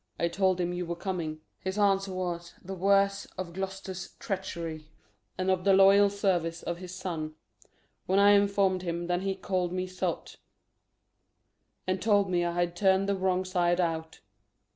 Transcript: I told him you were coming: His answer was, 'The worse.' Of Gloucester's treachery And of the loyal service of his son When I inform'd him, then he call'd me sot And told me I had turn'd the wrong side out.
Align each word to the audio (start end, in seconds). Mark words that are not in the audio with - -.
I 0.19 0.29
told 0.29 0.59
him 0.59 0.73
you 0.73 0.87
were 0.87 0.95
coming: 0.95 1.41
His 1.59 1.77
answer 1.77 2.11
was, 2.11 2.55
'The 2.63 2.73
worse.' 2.73 3.25
Of 3.37 3.53
Gloucester's 3.53 4.13
treachery 4.17 4.87
And 5.37 5.51
of 5.51 5.63
the 5.63 5.73
loyal 5.75 6.09
service 6.09 6.63
of 6.63 6.79
his 6.79 6.95
son 6.95 7.35
When 8.07 8.17
I 8.17 8.31
inform'd 8.31 8.81
him, 8.81 9.05
then 9.05 9.21
he 9.21 9.35
call'd 9.35 9.71
me 9.71 9.85
sot 9.85 10.37
And 11.85 12.01
told 12.01 12.31
me 12.31 12.43
I 12.43 12.53
had 12.53 12.75
turn'd 12.75 13.07
the 13.07 13.15
wrong 13.15 13.45
side 13.45 13.79
out. 13.79 14.21